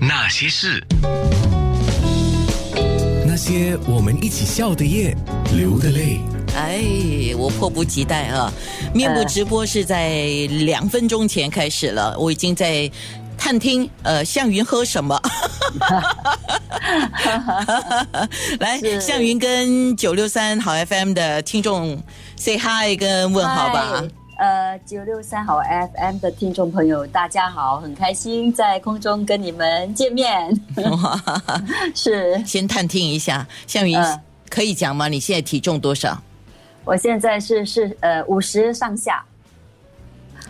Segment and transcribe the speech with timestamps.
[0.00, 0.82] 那些事，
[3.26, 5.16] 那些我们一起笑的夜，
[5.54, 6.20] 流的泪。
[6.56, 6.82] 哎，
[7.36, 8.52] 我迫不及待啊！
[8.92, 10.18] 面部直播是在
[10.64, 12.90] 两分钟前开始了，我已经在
[13.38, 15.20] 探听呃向云喝什么。
[18.58, 22.02] 来，向云跟九六三好 FM 的听众
[22.36, 24.08] say hi 跟问好吧嗨。
[24.40, 30.50] 呃，九六三好 FM 的听众朋友，大家好，很开心在空中跟你们见面。
[31.94, 35.08] 是先探听一下，向云嗯可以讲吗？
[35.08, 36.18] 你现在体重多少？
[36.86, 39.22] 我现在是是呃五十上下，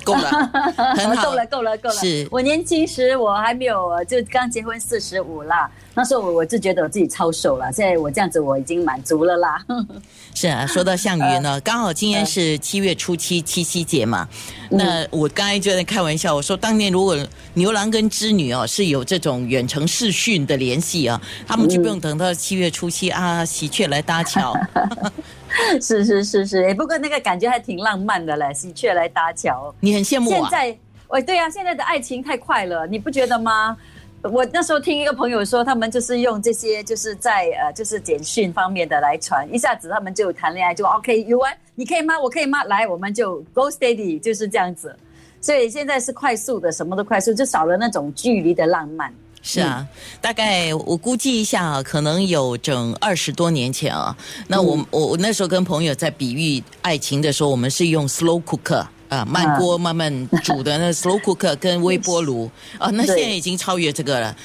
[0.04, 0.30] 够了，
[0.96, 1.94] 很好，够了够了够了。
[1.94, 9.64] 是我年轻时我还没有，呃就刚结婚四十五啦，那时候我我就觉得我自己超瘦了，现在我这样子我已经满足了啦。
[10.34, 14.28] 是啊，说到项羽呃呢，刚好今天是七月初七七夕节嘛。
[14.70, 17.18] 嗯那我刚才就在开玩笑，我说当年如果
[17.54, 24.56] 牛郎跟织女哦是有这种远程视讯的联系啊，他们就不用等到七月初七啊，喜鹊来搭桥。
[25.80, 29.74] 是是是是，哎，不过那个感觉还挺浪漫的嘞，喜鹊来搭桥。
[29.80, 30.34] 你很羡慕啊？
[30.34, 33.76] 现在，哦，对啊，现在的爱情太快了，你不觉得吗？
[34.22, 42.20] 我那时候听一个朋友说，他们就是用这些，就是在呃，就是简讯方面的来传，一下子他们就谈恋爱，就 OK，you are，，你可以吗？
[42.20, 42.62] 我可以吗？
[42.64, 44.94] 来，我们就 go steady，就是这样子。
[45.40, 49.10] 所以现在是快速的，什么都快速，就少了那种距离的浪漫。
[49.42, 49.86] 是啊，
[50.20, 54.14] 大概我估计一下啊，可能有整二十多年前啊。
[54.48, 62.50] 那我我我那时候跟朋友在比喻爱情的时候，我们是用 slow cooker 啊，慢锅慢慢煮的那 slow cooker 跟微波炉。
[62.78, 64.36] 啊，那现在已经超越这个了，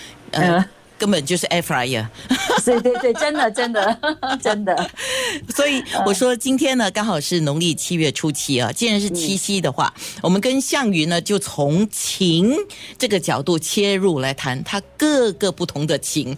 [0.97, 2.05] 根本就是 air fryer。
[2.65, 3.99] 对对对，真的真的
[4.41, 4.89] 真的，
[5.55, 8.71] 所以我说今天呢，刚好是农历七月初七啊。
[8.71, 12.55] 既然是七夕的话，我们跟项羽呢就从情
[12.97, 16.35] 这个角度切入来谈他各个不同的情。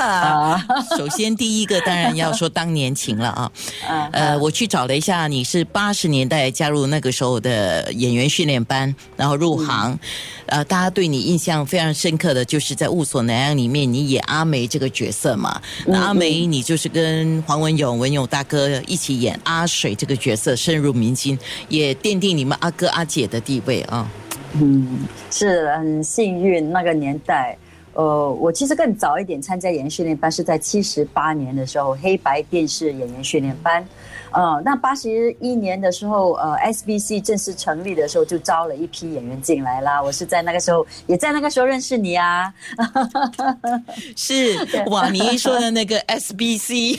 [0.00, 3.52] 啊 首先第一个当然要说当年情了啊。
[3.88, 9.98] 啊呃，我去找了一下，你是八十年代加入那个时候的演员训练班，然后入行。
[10.46, 15.60] 呃，大家对你印象非常深刻的就是在《雾锁南洋》里面，你演阿梅这个角色嘛。
[15.86, 21.38] 那阿梅，你就是跟黄文勇、文勇大哥一起演阿水这个角色，深入民心，
[21.68, 24.08] 也奠定你们阿哥阿姐的地位啊。
[24.52, 25.00] 嗯，
[25.30, 27.56] 是很幸运那个年代。
[27.94, 33.86] 呃，我其实更早一点参加演员训练班，是在七十八年的时候，黑白电视演员训练班。
[34.32, 40.02] 呃，那八十一年的时候，呃，SBC 正式成立的时候，就招了一批演员进来啦。
[40.02, 42.52] 我是在那个时候，也在那个时候认识你啊。
[44.16, 44.58] 是
[44.90, 46.98] 哇，你一说的那个 SBC，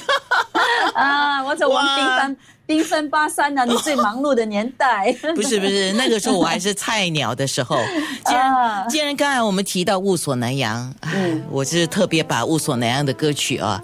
[0.93, 2.35] 啊，我走我们哇
[2.67, 5.15] 缤纷八三呢，你最忙碌的年代。
[5.35, 7.77] 不是不是，那个时候我还是菜鸟的时候。
[8.25, 13.81] 既然、啊既然刚才我们提到《雾锁南洋》，嗯，我是特别把《雾锁南洋》的歌曲啊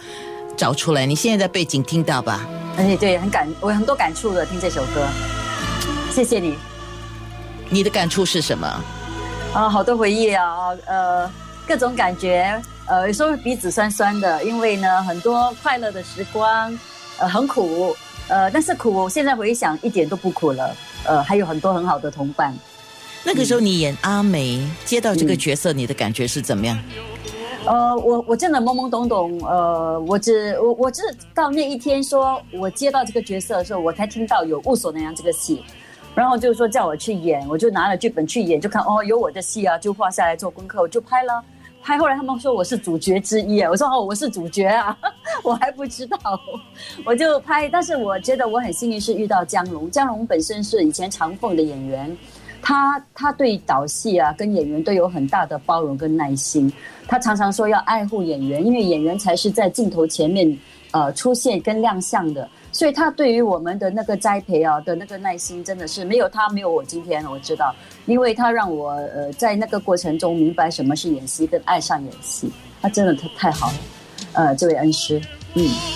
[0.58, 1.06] 找出来。
[1.06, 2.47] 你现在在背景听到吧？
[2.78, 5.08] 哎，对，很感，我有很多感触的听这首歌。
[6.12, 6.56] 谢谢你。
[7.69, 8.68] 你的感触是什么？
[9.53, 11.31] 啊，好多回忆啊，呃，
[11.68, 16.78] 各种感觉，呃，有时候鼻子酸酸的，因为呢，很多快乐的时光，
[17.19, 17.96] 呃，很苦，
[18.31, 20.74] 呃，但是苦，我现在回想一点都不苦了，
[21.06, 22.58] 呃，还有很多很好的同伴。
[23.25, 26.80] 那个时候你演阿梅，接到这个角色，你的感觉是怎么样？
[27.66, 31.02] 呃，我我真的懵懵懂懂，呃，我只我我只
[31.36, 35.63] 到那一天说我接到这个角色的时候，我才听到有《雾锁南洋》这个戏，
[36.16, 41.44] 然后就是说叫我去演，我就拿了剧本去演，就看哦有我的戏啊，就画下来做功课，我就拍了。
[41.84, 44.96] 拍后来他们说我是主角之一啊，我说哦我是主角啊，
[45.44, 46.18] 我还不知道，
[47.06, 47.68] 我就拍。
[47.69, 52.16] 但是我觉得我很幸运是遇到江龙，江龙本身是以前长凤的演员，
[52.62, 56.72] 他他对导戏啊跟演员都有很大的包容跟耐心。
[57.07, 60.57] 他常常说要爱护演员，因为演员才是在镜头前面
[60.91, 67.75] 呃出现跟亮相的，所以他对于我们的那个栽培啊的那个耐心，真的是没有他没有我今天我知道，
[68.06, 72.50] 因为他让我呃在那个过程中明白什么是演戏，跟爱上演戏，
[72.81, 73.74] 他真的太太好了，
[74.33, 75.21] 呃，这位恩师，
[75.56, 75.92] 嗯。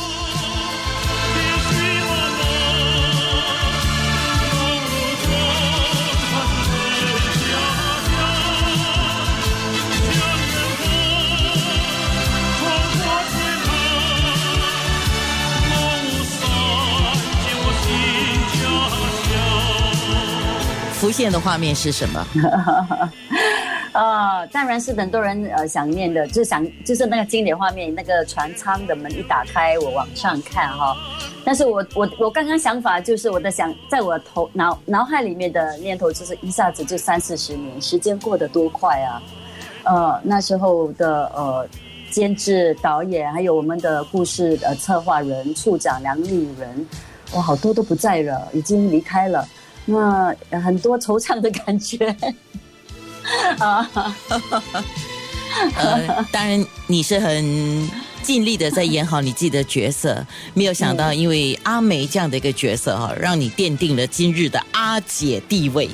[20.94, 22.26] 浮现的画面是什么？
[23.96, 30.94] 啊，当然是很多人呃想念的，就想就是那个经典画面，那个船舱的门一打开，我往上看哈。
[31.46, 39.24] 但是我我我刚刚想法就是我的想，在我头脑脑海里面的念头就是一下子就三四十年，时间过得多快啊！
[39.86, 41.66] 呃，那时候的呃
[42.12, 46.86] 监制、导演，还有我们的故事呃策划人、处长梁丽人，
[47.34, 49.48] 哇，好多都不在了，已经离开了。
[49.86, 52.14] 那很多惆怅的感觉
[53.60, 53.90] 啊。
[55.78, 57.90] 呃，当然你是很
[58.22, 65.90] 尽力的在演好你自己的角色，没有想到因为阿梅这样的一个角色哈，让你奠定了今日的阿姐地位。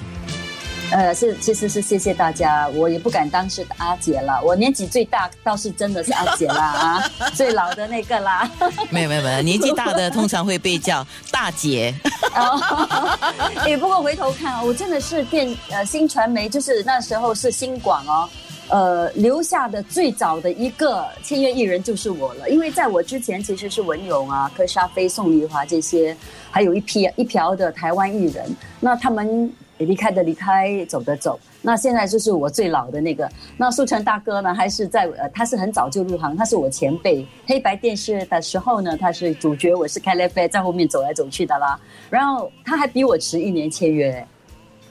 [0.92, 8.50] 呃，是，其实是谢谢大家，我也不敢当是阿姐了，我年纪最大倒是真的是阿姐啦啊，最老的那个啦。
[8.90, 11.94] 没有没有没有，年纪大的通常会被叫大姐。
[12.36, 13.18] 哦
[13.66, 18.30] 哎，不过回头看，我真的是电呃新传媒，就是那时候是新广哦。
[18.68, 26.16] 呃，留下的最早的一个签约艺人就是我了，因为在我之前其实是文勇啊、柯莎菲、宋丽华这些，
[26.50, 29.52] 还有一批一瓢的台湾艺人，那他们
[29.86, 33.30] 离开的离开，走的走，那现在就是我最老的那个。
[33.58, 37.26] 那苏成大哥呢，还是在呃，他是很早就入行，他是我前辈。
[37.46, 41.80] 黑白电视的时候呢，他是主角，我是开 l 飞在后面走来走去的啦。
[42.10, 44.26] 然后他还比我迟一年签约，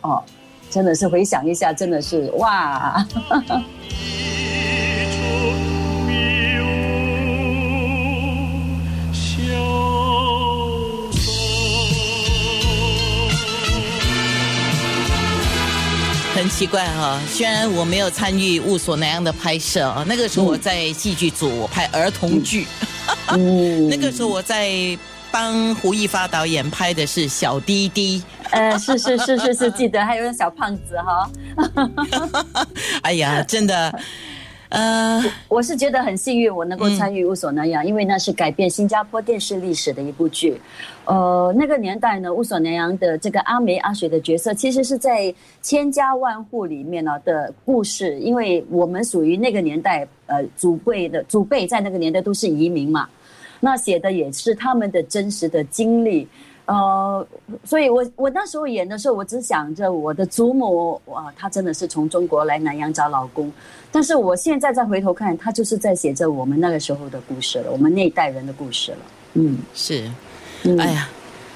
[0.02, 0.22] 哦。
[0.70, 3.04] 真的是回想一下，真的是哇！
[16.40, 22.66] 很奇怪哈，虽然我没有参与《雾所南洋》的拍摄啊，那个时候我在戏剧组我拍儿童剧，
[23.90, 24.98] 那个时候我在。
[25.32, 28.20] 帮胡一发导演拍的是小滴滴，
[28.50, 31.30] 呃，是是是是是，记得还有小胖子哈。
[33.02, 33.96] 哎呀，真的，
[34.70, 40.60] 呃，我是觉得很幸运，我能够参与《乌索南洋》，因为那是改变新加坡电视历史的一部剧。
[41.06, 53.08] 呃，那个年代呢，《乌索南洋》的这个阿梅阿雪的角色，其实是在千家万户里面呢的故事，因为我们属于那个年代，呃，祖辈的祖辈在那个年代都是移民嘛。
[53.58, 56.28] 那写的也是他们的真实的经历，
[56.70, 57.26] 呃，
[57.64, 63.52] 所以我我那时候演的时候，我只想着我的祖母，哇，她真的是从中国来南洋找老公，
[63.90, 68.98] 但是我现在再回头看，她就是在写着我们那个时候的故事了，我们那一代人的故事了。
[69.34, 70.08] 嗯，是，
[70.78, 71.08] 哎呀，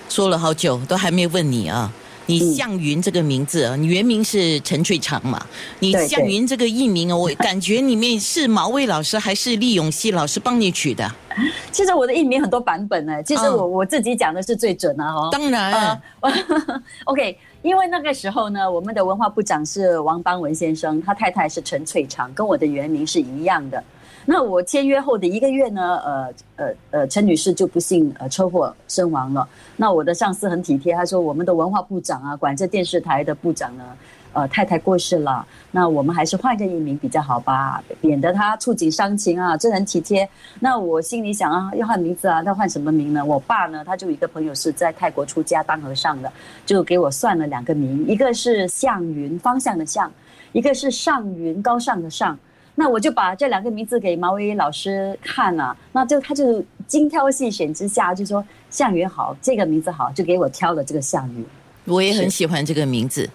[0.09, 1.93] 说了好久都还没问你啊。
[2.27, 5.47] 你向云这个名字啊，你原名是陈翠长嘛？
[5.79, 11.15] 你向云这个艺名啊，我感觉里面是毛卫老师还是厉永熙老师帮你取的？
[11.75, 15.29] 其实我的艺名很多版本呢，其实我我自己讲的是最准的哈。
[15.33, 16.01] 当然，
[17.05, 23.83] OK，因为那个时候呢，我们的文化部长是王邦文先生，他太太是陈翠长，跟我的原名是一样的。
[24.25, 29.47] 那我签约后的一个月呢，呃呃呃，陈女士就不幸呃车祸身亡了。
[29.77, 33.85] 那我的上司很体贴，他说我们的文化部长啊，管这电视台的部长呢，
[34.35, 40.29] 呃太太过世了，那我们还是换个艺名比较好吧，免得他触景伤情啊，这很体贴。
[40.61, 43.25] 那我心里想啊，要换名字啊，那换什么名呢？
[43.25, 46.31] 我爸呢，他就一个朋友是在泰国出家当和尚的，
[46.67, 50.13] 就给我算了两个名，一个是向云方向的向，
[50.53, 52.39] 一个是上云高尚的上。
[52.77, 61.45] 那我就把这两个名字给毛伟老师看了，那就他就精挑细选之下就说向云好，这个名字好，就给我挑了这个向云。
[61.85, 63.31] 我也很喜欢这个名字。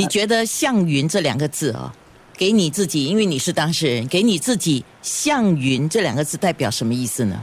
[0.00, 1.94] 你觉得向云这两个字啊，
[2.32, 7.38] 给你自己，因为你是当事人，给你自己向云这两个字代表什么意思呢？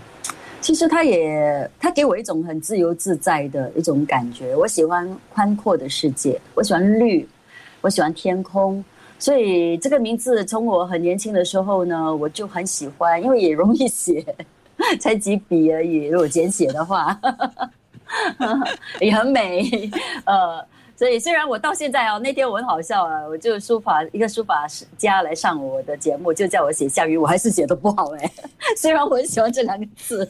[0.60, 4.56] 其实他也他给我一种很自由自在的一种感觉。
[4.56, 7.30] 我喜欢宽阔的世界，我喜欢绿，
[7.80, 8.84] 我喜欢天空。
[9.20, 14.26] 所以这个名字从我很年轻的时候呢，我就很喜欢，因为也容易写，
[15.00, 16.06] 才几笔而已。
[16.08, 17.22] 如果简写的话，
[19.00, 19.92] 也很美。
[20.26, 20.66] 呃，
[20.98, 24.66] 所以虽然我到现在哦，那天我很好笑啊，我就书法一个书法
[24.98, 28.32] 家来上我的节目，就叫我写项羽，我还是写的不好哎。
[28.76, 30.28] 虽然我很喜欢这两个字。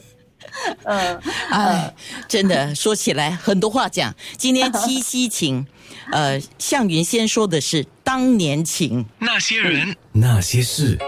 [0.84, 1.18] 嗯，
[1.50, 1.94] 哎，
[2.28, 4.14] 真的说起来很多话讲。
[4.36, 5.66] 今天七夕情，
[6.12, 10.98] 呃，向云先说的是当年情，那些人，那些事。